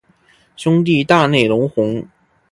[0.57, 2.07] 兄弟大内隆弘。